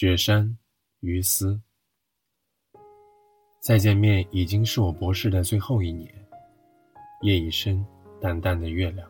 [0.00, 0.56] 雪山，
[1.00, 1.60] 于斯。
[3.60, 6.10] 再见面已经是我博士的最后一年。
[7.20, 7.84] 夜已深，
[8.18, 9.06] 淡淡的月亮，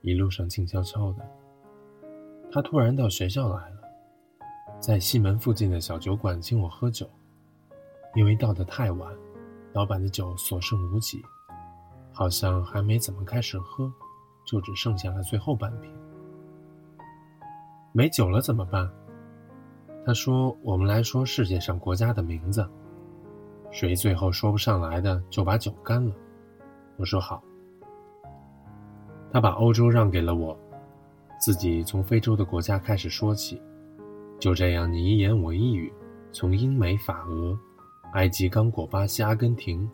[0.00, 1.30] 一路上静悄悄的。
[2.50, 3.82] 他突然到学校来了，
[4.80, 7.06] 在西门附近的小酒馆请我喝酒，
[8.14, 9.14] 因为到的太晚，
[9.74, 11.22] 老板的酒所剩无几，
[12.14, 13.92] 好像还没怎么开始喝，
[14.46, 15.92] 就只剩下了最后半瓶。
[17.92, 18.90] 没酒了怎么办？
[20.10, 22.68] 他说：“我们来说世界上国家的名字，
[23.70, 26.12] 谁最后说不上来的就把酒干了。”
[26.98, 27.40] 我说好。
[29.32, 30.58] 他把欧洲让给了我，
[31.40, 33.62] 自己从非洲的国家开始说起，
[34.40, 35.92] 就这样你一言我一语，
[36.32, 37.56] 从英美法俄、
[38.14, 39.88] 埃及、刚果、巴西、阿根廷，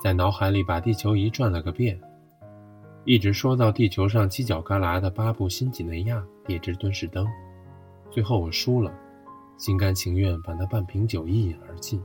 [0.00, 2.00] 在脑海里把地球仪转了个遍，
[3.04, 7.26] 一直说到地球上犄角旮旯的巴布新几内亚列支敦士登，
[8.08, 8.94] 最后我输了。
[9.58, 12.00] 心甘情愿把那半瓶酒一饮而尽，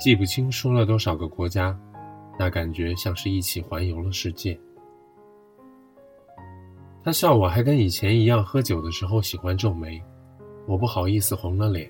[0.00, 1.78] 记不清说了多少个国家，
[2.38, 4.58] 那感觉像是一起环游了世界。
[7.04, 10.02] 他笑我还跟以前一样，喝酒的时候喜欢皱眉，
[10.66, 11.88] 我不好意思红了脸。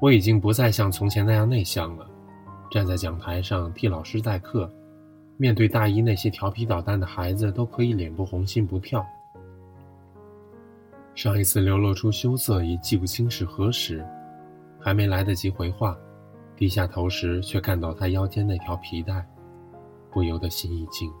[0.00, 2.04] 我已经不再像从前那样内向了，
[2.68, 4.68] 站在讲台上替老师代课，
[5.36, 9.06] 面对大一那些调皮捣蛋的孩子，都可以脸不红心不跳。
[11.14, 14.04] 上一次流露出羞涩，已记不清是何时，
[14.80, 15.96] 还没来得及回话，
[16.56, 19.24] 低下头时却看到他腰间那条皮带，
[20.10, 21.12] 不由得心一惊。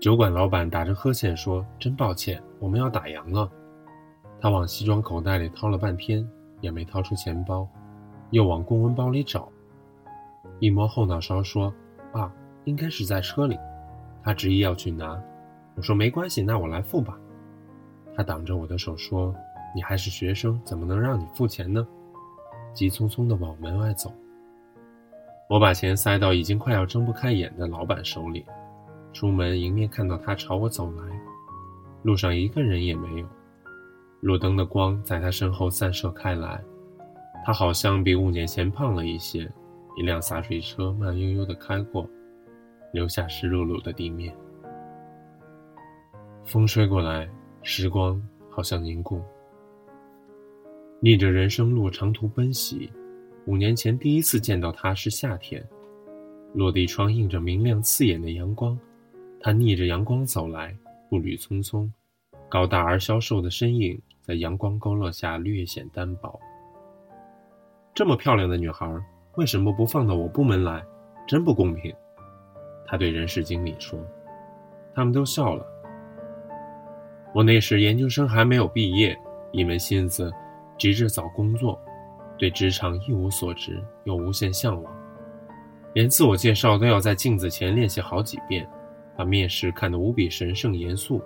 [0.00, 3.50] 酒馆老板打着呵欠说：“真抱歉，我们要打烊了。”
[4.40, 6.26] 他往西装口袋里掏了半天，
[6.62, 7.68] 也没掏出钱包，
[8.30, 9.46] 又往公文包里找，
[10.58, 11.72] 一摸后脑勺说
[12.12, 12.32] ：“啊，
[12.64, 13.58] 应该是在车里。”
[14.24, 15.22] 他执意要去拿，
[15.74, 17.18] 我说：“没关系，那我来付吧。”
[18.18, 19.32] 他挡着我的手说
[19.72, 21.86] ：“你还是学生，怎么能让你付钱呢？”
[22.74, 24.12] 急匆匆地往门外走。
[25.48, 28.44] 我把钱塞到已经快要睁不开眼的老板手里，
[29.12, 31.02] 出门迎面看到他朝我走来，
[32.02, 33.26] 路上一个人也没有，
[34.20, 36.60] 路灯的光在他身后散射开来，
[37.46, 39.48] 他好像比五年前胖了一些。
[39.96, 42.04] 一辆洒水车慢悠悠地开过，
[42.92, 44.34] 留下湿漉漉的地面。
[46.44, 47.28] 风吹过来。
[47.70, 48.18] 时光
[48.48, 49.20] 好像凝固，
[51.00, 52.90] 逆着人生路长途奔袭。
[53.44, 55.62] 五年前第一次见到他是夏天，
[56.54, 58.76] 落地窗映着明亮刺眼的阳光，
[59.38, 60.74] 他逆着阳光走来，
[61.10, 61.86] 步履匆匆，
[62.48, 66.40] 高大而消瘦的身影在阳光勾勒下略显单薄。
[67.94, 68.90] 这么漂亮的女孩，
[69.36, 70.82] 为什么不放到我部门来？
[71.26, 71.94] 真不公平！
[72.86, 74.00] 他对人事经理说，
[74.94, 75.66] 他们都笑了。
[77.34, 79.16] 我那时研究生还没有毕业，
[79.52, 80.32] 一门心思
[80.78, 81.78] 急着找工作，
[82.38, 84.92] 对职场一无所知，又无限向往，
[85.94, 88.66] 连自我介绍都要在镜子前练习好几遍，
[89.16, 91.22] 把面试看得无比神圣严肃。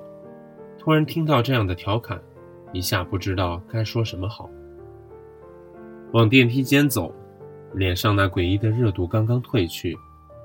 [0.79, 2.21] 突然听到这样的调侃，
[2.73, 4.51] 一下不知道该说什么好。
[6.13, 7.15] 往电梯间走，
[7.75, 9.97] 脸上那诡异的热度刚刚褪去，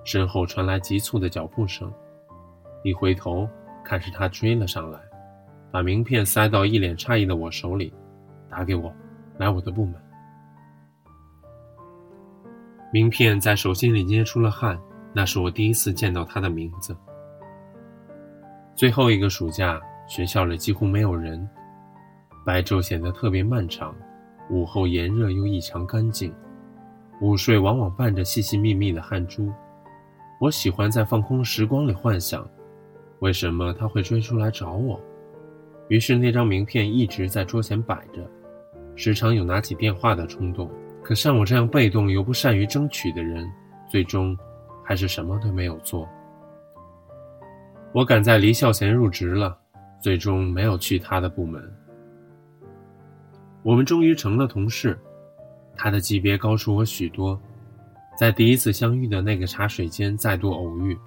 [0.04, 1.92] 身后传来急促的脚步声，
[2.84, 3.50] 一回头
[3.84, 5.00] 看是他追了上来。
[5.72, 7.94] 把名片塞到一脸诧异的我手里，
[8.50, 8.94] 打给我，
[9.38, 9.96] 来我的部门。
[12.92, 14.80] 名片在手心里捏出了汗，
[15.14, 16.96] 那是我第一次见到他的名字。
[18.76, 21.48] 最后一个暑假，学校里几乎没有人，
[22.46, 23.94] 白昼显得特别漫长，
[24.50, 26.34] 午后炎热又异常干净，
[27.20, 29.52] 午睡往往伴着细细密密的汗珠。
[30.40, 32.48] 我喜欢在放空时光里幻想，
[33.20, 35.00] 为什么他会追出来找我。
[35.90, 38.30] 于是那张名片一直在桌前摆着，
[38.96, 40.70] 时常有拿起电话的冲动。
[41.02, 43.50] 可像我这样被动又不善于争取的人，
[43.90, 44.38] 最终
[44.84, 46.08] 还是什么都没有做。
[47.94, 49.58] 我赶在离校前入职了，
[50.02, 51.64] 最终没有去他的部门。
[53.64, 55.00] 我们终于成了同事，
[55.76, 57.40] 他的级别高出我许多。
[58.20, 60.98] 在第一次相遇的那个茶水间再度偶遇，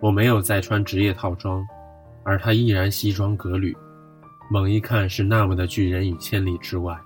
[0.00, 1.64] 我没有再穿职业套装，
[2.24, 3.74] 而他依然西装革履。
[4.50, 6.96] 猛一看是那么的拒人于千里之外。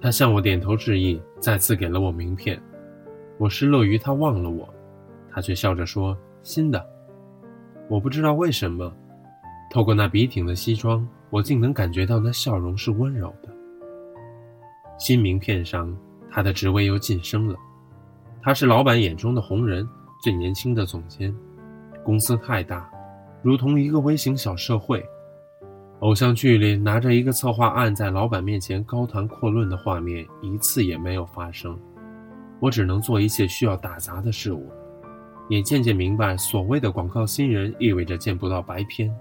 [0.00, 2.60] 他向我点头致意，再次给了我名片。
[3.36, 4.68] 我失落于他忘了我，
[5.30, 6.84] 他却笑着说：“新的。”
[7.88, 8.90] 我不知道为什么，
[9.70, 13.50] 透过那笔挺的西装，我竟能感觉到那笑容是温柔的。
[14.98, 15.94] 新名片上，
[16.30, 17.56] 他的职位又晋升了，
[18.42, 19.86] 他是老板眼中的红人，
[20.22, 21.34] 最年轻的总监。
[22.02, 22.90] 公司太大，
[23.42, 25.04] 如同一个微型小社会。
[26.00, 31.78] 偶像剧里拿着一个策划案在老板面前高谈阔论的画面，一次也没有发生。
[32.58, 34.70] 我只能做一切需要打杂的事物，
[35.50, 39.14] 也渐渐明白，所谓的广告新人意味着见不到白片。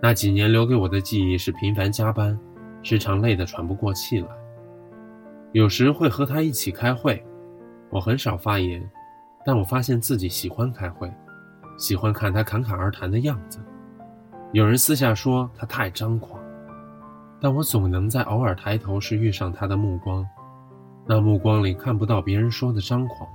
[0.00, 2.38] 那几年留给我的记忆是频繁加班，
[2.84, 4.28] 时常累得喘不过气来。
[5.50, 7.20] 有时会和他一起开会，
[7.90, 8.80] 我很少发言，
[9.44, 11.12] 但我发现自己喜欢开会，
[11.76, 13.58] 喜欢看他侃侃而谈的样子。
[14.54, 16.40] 有人私下说他太张狂，
[17.40, 20.24] 但我总能在偶尔抬头时遇上他的目光，
[21.04, 23.28] 那目光里看不到别人说的张狂，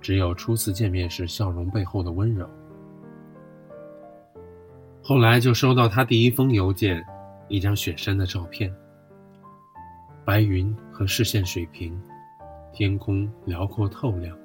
[0.00, 2.44] 只有初次见面时笑容背后的温柔。
[5.00, 7.06] 后来就收到他第一封邮件，
[7.46, 8.74] 一张雪山的照片，
[10.24, 11.96] 白云和视线水平，
[12.72, 14.36] 天空辽阔透亮，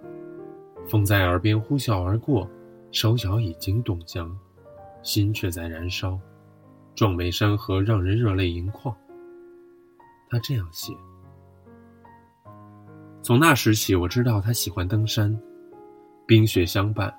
[0.88, 2.48] 风在耳边呼啸而过，
[2.92, 4.32] 手脚已经冻僵。
[5.02, 6.20] 心却在燃烧，
[6.96, 8.96] 壮美山河让人热泪盈眶。
[10.30, 10.94] 他这样写。
[13.22, 15.38] 从那时起，我知道他喜欢登山，
[16.26, 17.14] 冰雪相伴。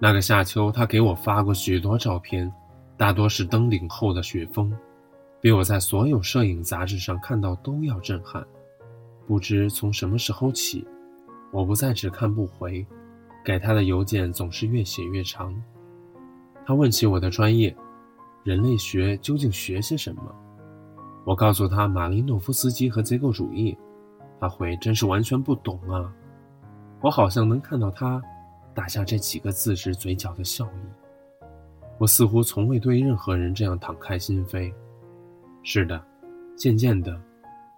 [0.00, 2.52] 那个夏秋，他给我发过许多照片，
[2.96, 4.76] 大多是登顶后的雪峰，
[5.40, 8.44] 比我在所有摄影杂志上看到都要震撼。
[9.26, 10.86] 不知从什么时候起，
[11.52, 12.84] 我不再只看不回，
[13.44, 15.54] 给他的邮件总是越写越长。
[16.66, 17.74] 他问起我的专业，
[18.42, 20.22] 人类学究竟学些什么？
[21.24, 23.76] 我告诉他马林诺夫斯基和结构主义。
[24.40, 26.12] 他回真是完全不懂啊！
[27.00, 28.20] 我好像能看到他
[28.74, 31.48] 打下这几个字时嘴角的笑意。
[31.96, 34.70] 我似乎从未对任何人这样敞开心扉。
[35.62, 36.02] 是的，
[36.56, 37.18] 渐渐的，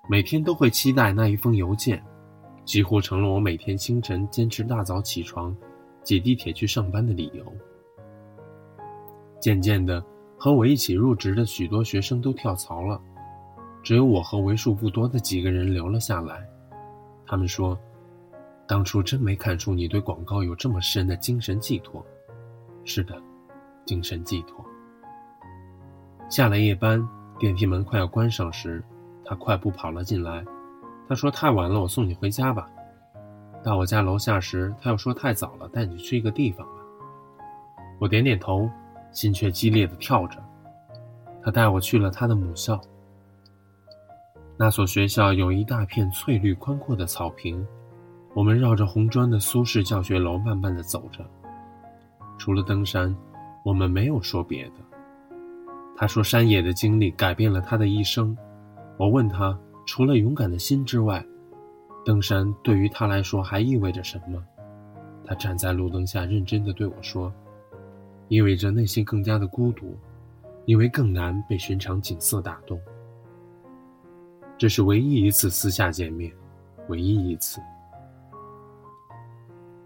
[0.09, 2.03] 每天都会期待那一封邮件，
[2.65, 5.55] 几乎成了我每天清晨坚持大早起床、
[6.03, 7.45] 挤地铁去上班的理由。
[9.47, 10.05] 渐渐的，
[10.37, 13.01] 和我一起入职的许多学生都跳槽了，
[13.81, 16.45] 只有我和为数不多的几个人留了下来。
[17.25, 17.79] 他们说
[18.67, 22.05] ：“当初真没看出你对广告有这么深的精神寄托。”
[22.85, 23.15] 是的，
[23.85, 24.67] 精神寄托。
[26.29, 27.09] 下了夜班，
[27.39, 28.83] 电梯门快要关上时，
[29.25, 30.45] 他快步跑了进来。
[31.09, 32.69] 他说：“太晚了，我送你回家吧。”
[33.63, 36.73] 到我家楼下时，他又说：“太早了，带你去一个地方吧。”
[38.01, 38.69] 我点点头。
[39.17, 40.37] 心却激烈的跳着。
[41.43, 42.79] 他带我去了他的母校。
[44.59, 47.67] 那所学校有一大片翠绿宽阔的草坪，
[48.35, 51.25] 我们绕着红砖的苏式教学楼慢慢的走着。
[52.37, 53.17] 除了登山，
[53.65, 54.75] 我们没有说别的。
[55.97, 58.37] 他说山野的经历改变了他的一生。
[58.99, 61.25] 我问他，除了勇敢的心之外，
[62.05, 64.45] 登山对于他来说还意味着什么？
[65.25, 67.33] 他站在路灯下，认真的对我说。
[68.29, 69.97] 意味着内心更加的孤独，
[70.65, 72.81] 因为更难被寻常景色打动。
[74.59, 76.33] 这是唯一一次私下见面，
[76.89, 77.61] 唯一一次。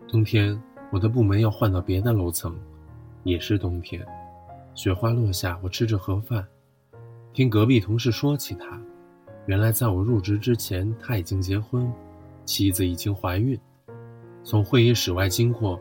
[0.09, 0.61] 冬天，
[0.91, 2.57] 我的部门要换到别的楼层，
[3.25, 4.05] 也是冬天。
[4.75, 6.47] 雪花落下，我吃着盒饭，
[7.33, 8.81] 听隔壁同事说起他。
[9.47, 11.93] 原来在我入职之前，他已经结婚，
[12.45, 13.59] 妻子已经怀孕。
[14.45, 15.79] 从会议室外经过，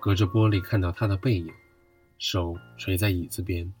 [0.00, 1.48] 隔着玻璃看到他的背影。
[2.24, 3.74] 手垂在椅子边，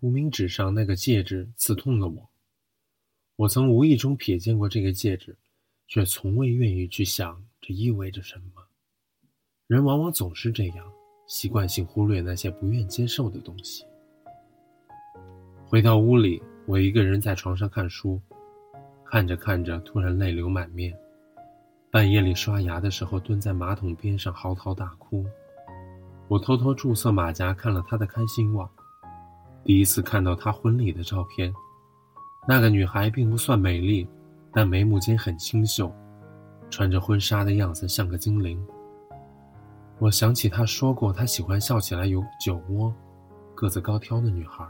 [0.00, 2.28] 无名指上那个戒指刺痛了我。
[3.36, 5.36] 我曾无意中瞥见过这个戒指，
[5.86, 8.66] 却从未愿意去想这意味着什么。
[9.68, 10.92] 人往往总是这样，
[11.28, 13.84] 习惯性忽略那些不愿接受的东西。
[15.64, 18.20] 回到屋里，我一个人在床上看书，
[19.04, 20.92] 看着看着，突然泪流满面。
[21.88, 25.24] 半夜里刷牙的时候，蹲在马桶边上嚎啕大哭。
[26.34, 28.68] 我偷偷注册马甲，看了他的开心网，
[29.62, 31.54] 第一次看到他婚礼的照片。
[32.44, 34.04] 那个女孩并不算美丽，
[34.52, 35.94] 但眉目间很清秀，
[36.68, 38.60] 穿着婚纱的样子像个精灵。
[40.00, 42.92] 我想起他说过，他喜欢笑起来有酒窝、
[43.54, 44.66] 个子高挑的女孩。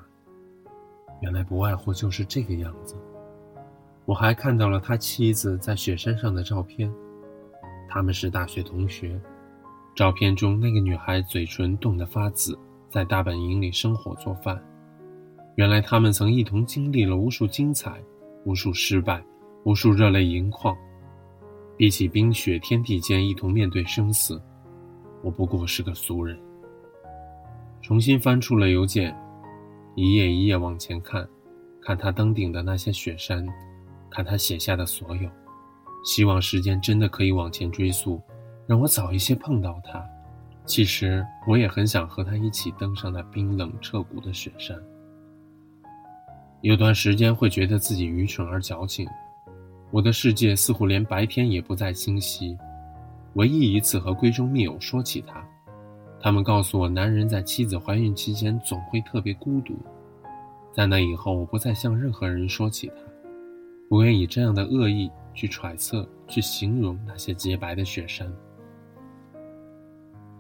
[1.23, 2.95] 原来不外乎就是这个样子。
[4.05, 6.93] 我还看到了他妻子在雪山上的照片，
[7.89, 9.19] 他们是大学同学。
[9.95, 12.59] 照片中那个女孩嘴唇冻得发紫，
[12.91, 14.61] 在大本营里生火做饭。
[15.55, 18.03] 原来他们曾一同经历了无数精彩、
[18.45, 19.25] 无数失败、
[19.63, 20.77] 无数热泪盈眶。
[21.77, 24.41] 比起冰雪天地间一同面对生死，
[25.23, 26.37] 我不过是个俗人。
[27.81, 29.17] 重新翻出了邮件，
[29.95, 31.29] 一页一页往前看，
[31.81, 33.47] 看他登顶的那些雪山，
[34.11, 35.31] 看他写下的所有，
[36.05, 38.21] 希望时间真的可以往前追溯。
[38.67, 40.05] 让我早一些碰到他。
[40.67, 44.77] 其实我也很想和他一起登上那冰冷彻骨的雪山。
[46.63, 49.07] 有段时间会觉得自己愚蠢而矫情，
[49.91, 52.57] 我的世界似乎连白天也不再清晰。
[53.35, 55.45] 唯一一次和闺中密友说起他，
[56.19, 59.77] 他们告诉我，男人在妻子怀孕期间总会特别孤独。
[60.73, 62.95] 在那以后，我不再向任何人说起他，
[63.91, 68.33] 不愿以这样的恶意去揣测、去形容那些洁白的雪山。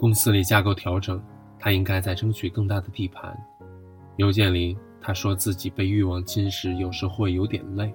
[0.04, 1.18] 公司里架构调整，
[1.58, 3.34] 他应该在争取更大的地盘。
[4.16, 7.90] 邮件里他说自己被欲望侵蚀，有时会有点累。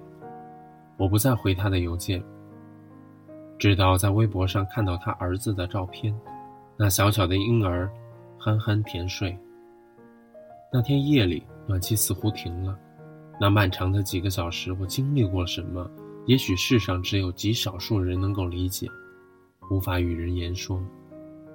[0.96, 2.20] 我不再回他的邮件，
[3.60, 6.12] 直到在微博上看到他儿子的照片，
[6.76, 7.88] 那小小的婴儿
[8.36, 9.38] 憨憨甜睡。
[10.72, 11.44] 那天夜里。
[11.64, 12.76] 暖气似乎停了，
[13.40, 15.88] 那漫长的几个小时，我经历过什么？
[16.26, 18.88] 也许世上只有极少数人能够理解，
[19.70, 20.82] 无法与人言说。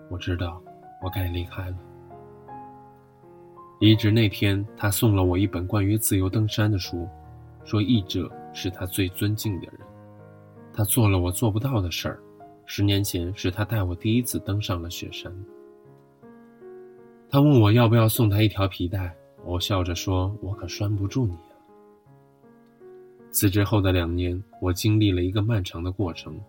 [0.10, 0.62] 我知道，
[1.02, 1.78] 我该离开了。
[3.80, 7.08] 离职那天，他送了我一本关于自由登山的书，
[7.64, 9.80] 说译者是他最尊敬的人。
[10.74, 12.20] 他做了我做不到的事儿。
[12.66, 15.32] 十年前是他带我第一次登上了雪山。
[17.30, 19.16] 他问我要不要送他一条皮带。
[19.44, 21.54] 我笑着说：“我可拴不住你啊。”
[23.30, 26.40] 辞职后的两年，我经历了一个漫长的过程，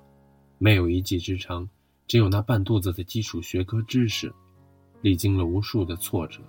[0.57, 1.69] 没有一技之长，
[2.07, 4.33] 只有那半肚子的基础学科知识，
[5.03, 6.41] 历经了无数的挫折，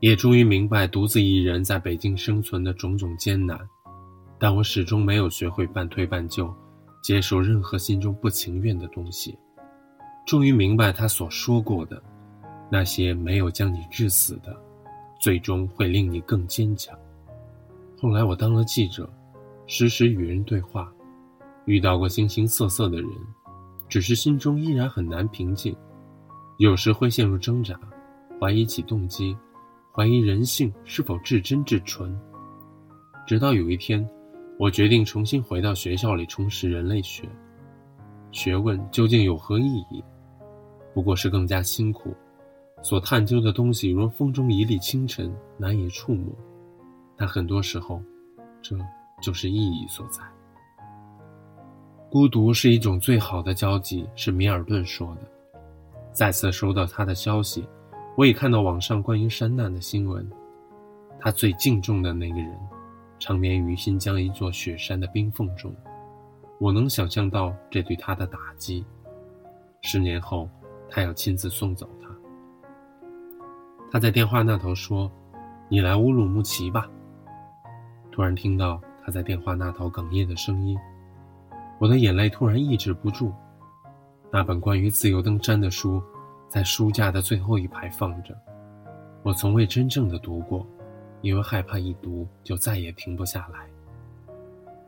[0.00, 3.58] 也终于明白独自一人在北京生存的种种艰难。
[4.38, 6.54] 但我始终没有学会半推半就，
[7.02, 9.36] 接受任何心中不情愿的东西。
[10.26, 12.02] 终于明白他所说过的，
[12.70, 14.56] 那些没有将你致死的。
[15.20, 16.98] 最终会令你更坚强。
[18.00, 19.06] 后来我当了记者，
[19.66, 20.90] 时时与人对话，
[21.66, 23.10] 遇到过形形色色的人，
[23.90, 25.76] 只是心中依然很难平静，
[26.58, 27.78] 有时会陷入挣扎，
[28.40, 29.36] 怀疑起动机，
[29.92, 32.16] 怀疑人性是否至真至纯。
[33.26, 34.08] 直到有一天，
[34.60, 37.28] 我决定重新回到学校里充实人类学。
[38.30, 40.02] 学问究竟有何意义？
[40.94, 42.14] 不过是更加辛苦。
[42.82, 46.32] 所探究的东西，如风中一粒清晨，难以触摸。
[47.16, 48.00] 但很多时候，
[48.62, 48.76] 这
[49.20, 50.22] 就是意义所在。
[52.10, 55.20] 孤独是一种最好的交际，是米尔顿说的。
[56.12, 57.64] 再次收到他的消息，
[58.16, 60.28] 我已看到网上关于山难的新闻。
[61.20, 62.58] 他最敬重的那个人，
[63.20, 65.72] 长眠于新疆一座雪山的冰缝中。
[66.58, 68.84] 我能想象到这对他的打击。
[69.82, 70.48] 十年后，
[70.90, 71.88] 他要亲自送走。
[73.92, 75.10] 他在电话那头说
[75.70, 76.88] ：“你来乌鲁木齐吧。”
[78.10, 80.76] 突然听到他在电话那头哽咽的声音，
[81.80, 83.32] 我的眼泪突然抑制不住。
[84.30, 86.00] 那本关于自由登山的书，
[86.46, 88.36] 在书架的最后一排放着。
[89.22, 90.66] 我从未真正的读过，
[91.22, 93.66] 因为害怕一读就再也停不下来。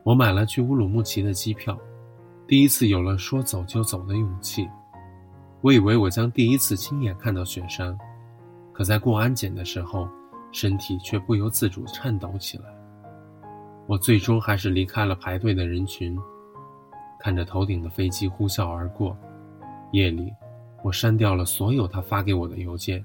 [0.03, 1.75] 我买了去乌鲁木齐的机票，
[2.47, 4.69] 第一次有了说走就走的勇气。
[5.61, 7.97] 我以为我将第一次亲眼看到雪山。
[8.71, 10.07] 可在过安检的时候，
[10.51, 12.65] 身体却不由自主颤抖起来。
[13.87, 16.17] 我最终还是离开了排队的人群，
[17.23, 19.17] 看着头顶的飞机呼啸而过。
[19.93, 20.33] 夜里，
[20.83, 23.01] 我删掉了所有他发给我的邮件，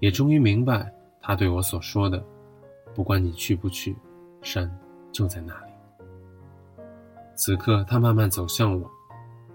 [0.00, 2.24] 也终于明白他对我所说的
[2.96, 3.94] ：“不管你去不去，
[4.40, 4.74] 山
[5.12, 5.72] 就在那里。”
[7.36, 8.90] 此刻，他慢慢走向我，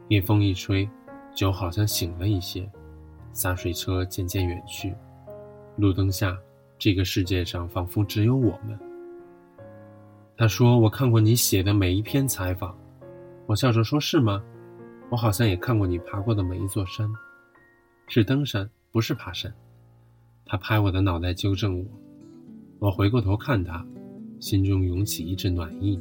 [0.09, 0.87] 夜风一吹，
[1.33, 2.69] 酒好像醒了一些。
[3.33, 4.93] 洒水车渐渐远去，
[5.77, 6.37] 路灯下，
[6.77, 8.77] 这个世界上仿佛只有我们。
[10.37, 12.77] 他说：“我看过你写的每一篇采访。”
[13.47, 14.41] 我笑着说：“是吗？
[15.09, 17.09] 我好像也看过你爬过的每一座山，
[18.07, 19.53] 是登山，不是爬山。”
[20.45, 21.85] 他拍我的脑袋纠正我。
[22.79, 23.85] 我回过头看他，
[24.39, 25.99] 心中涌起一阵暖意。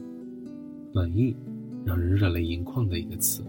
[0.92, 1.36] 暖意，
[1.84, 3.44] 让人热泪盈眶的一个词。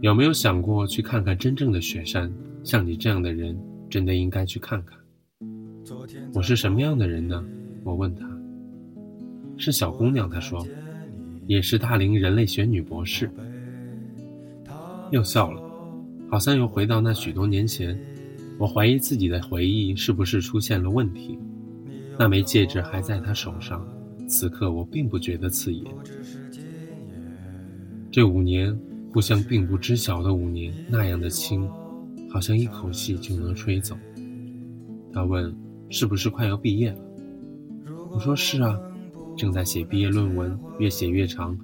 [0.00, 2.32] 有没有想过去看看真正的雪山？
[2.62, 3.58] 像你这样的人，
[3.90, 4.98] 真的应该去看看。
[6.34, 7.44] 我是什么样的人呢？
[7.84, 8.28] 我问他。
[9.56, 10.66] 是小姑娘，她说，
[11.46, 13.30] 也是大龄人类学女博士。
[15.10, 15.62] 又笑了，
[16.30, 17.98] 好像又回到那许多年前。
[18.58, 21.38] 我怀疑自己的回忆是不是出现了问题。
[22.18, 23.86] 那枚戒指还在她手上，
[24.28, 25.84] 此刻我并不觉得刺眼。
[28.10, 28.76] 这五年。
[29.12, 31.70] 互相并不知晓的五年，那样的轻，
[32.28, 33.96] 好像一口气就能吹走。
[35.12, 35.54] 他问
[35.88, 36.98] ：“是不是快要毕业了？”
[38.10, 38.76] 我说：“是啊，
[39.36, 41.56] 正在写毕业论文，越写越长，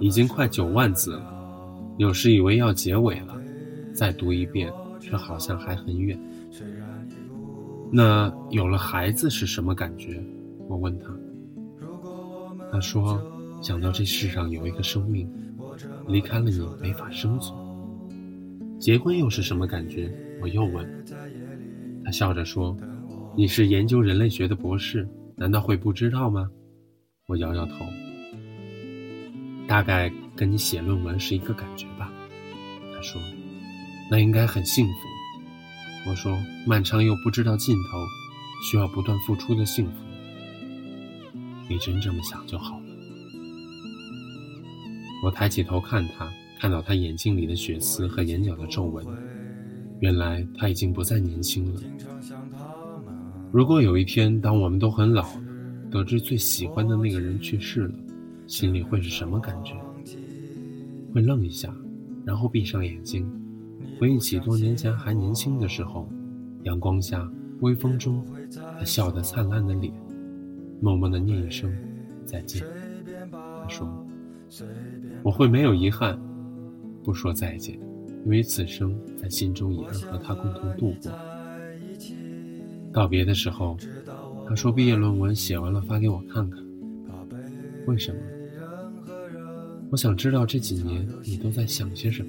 [0.00, 1.32] 已经快九万字了。
[1.98, 3.36] 有时以为要结尾了，
[3.92, 6.18] 再读一遍，却好像还很远。”
[7.90, 10.22] 那有了孩子是什么感觉？
[10.68, 11.06] 我问他。
[12.72, 13.22] 他说
[13.62, 15.30] ：“想到这世上有一个生命，
[16.08, 17.56] 离开了你没法生存。
[18.78, 20.86] 结婚又是什么感觉？”我又问。
[22.04, 22.76] 他笑着说
[23.36, 26.50] ：“你是研究人类学的博士，难道会不知道吗？”
[27.28, 27.74] 我摇摇头。
[29.66, 32.12] 大概跟你写论文是一个感觉吧。
[32.94, 33.20] 他说
[34.08, 34.92] ：“那应该很幸福。”
[36.08, 37.98] 我说：“漫长又不知道尽头，
[38.70, 39.92] 需要不断付出的幸福。”
[41.68, 42.84] 你真这么想就好了。
[45.24, 46.30] 我抬起头看他，
[46.60, 49.04] 看到他眼睛里的血丝和眼角的皱纹。
[49.98, 51.80] 原来他已经不再年轻了。
[53.50, 55.26] 如果有一天，当我们都很老，
[55.96, 57.94] 得知最喜欢的那个人去世了，
[58.46, 59.72] 心里会是什么感觉？
[61.14, 61.74] 会愣一下，
[62.22, 63.26] 然后闭上眼睛，
[63.98, 66.06] 回忆起多年前还年轻的时候，
[66.64, 67.26] 阳光下、
[67.60, 68.22] 微风中，
[68.78, 69.90] 他笑得灿烂的脸。
[70.82, 71.74] 默默地念一声
[72.26, 72.62] 再见。
[73.32, 73.88] 他说
[75.24, 76.20] ：“我会没有遗憾，
[77.02, 77.74] 不说再见，
[78.26, 81.10] 因为此生在心中已然和他共同度过。”
[82.92, 83.78] 道别的时候，
[84.48, 86.64] 他说：“毕业论文写完了，发给我看看。”
[87.86, 88.20] 为什么？
[89.90, 92.28] 我想知道这几年你都在想些什么。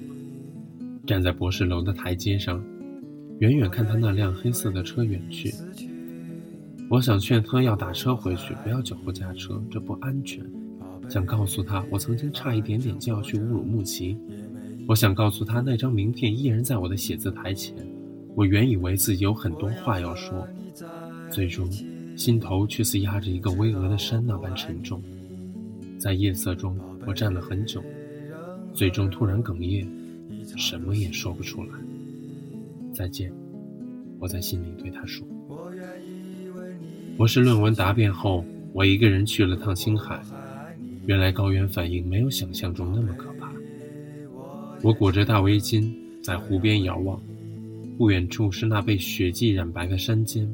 [1.06, 2.62] 站在博士楼的台阶上，
[3.38, 5.52] 远远看他那辆黑色的车远去。
[6.90, 10.44] 我想劝他要打车回去，不要酒后驾车，这不安全。
[11.08, 14.16] 想告诉他，我曾经差一点点就要去乌鲁木齐。
[14.86, 17.74] 我想告诉他，那张名片依然在我的写字台前。
[18.34, 20.46] 我原以为自己有很多话要说，
[21.30, 21.68] 最终，
[22.18, 25.00] 心头却似压着一个巍峨的山那般沉重。
[26.00, 27.80] 在夜色中，我站了很久，
[28.74, 29.86] 最终突然哽咽，
[30.56, 31.68] 什么也说不出来。
[32.92, 33.32] 再见，
[34.18, 35.24] 我在心里对他说。
[37.16, 40.20] 博士论文答辩后，我一个人去了趟青海。
[41.06, 43.52] 原来高原反应没有想象中那么可怕。
[44.82, 45.88] 我裹着大围巾
[46.20, 47.22] 在湖边遥望，
[47.96, 50.52] 不远处是那被雪迹染白的山尖，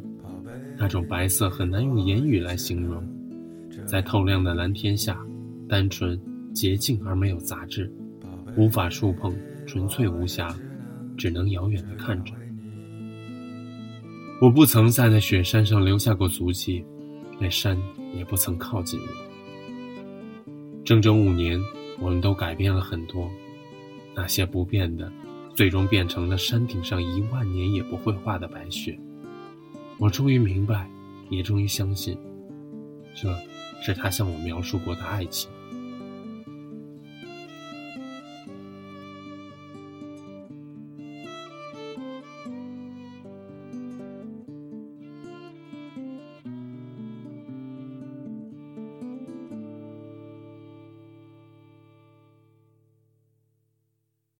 [0.76, 3.02] 那种白色很难用言语来形容。
[3.86, 5.18] 在透亮的蓝天下，
[5.68, 6.20] 单纯、
[6.52, 7.92] 洁净而没有杂质，
[8.56, 9.34] 无法触碰，
[9.66, 10.54] 纯粹无瑕，
[11.16, 12.32] 只能遥远地看着。
[14.40, 16.84] 我不曾在那雪山上留下过足迹，
[17.40, 17.76] 那山
[18.16, 20.44] 也不曾靠近我。
[20.84, 21.58] 整整五年，
[22.00, 23.30] 我们都改变了很多，
[24.14, 25.10] 那些不变的，
[25.54, 28.98] 最终变成了山顶上一万年也不会化的白雪。
[29.98, 30.88] 我终于明白，
[31.30, 32.18] 也终于相信，
[33.14, 33.34] 这
[33.82, 35.50] 是他向我描述过的爱情。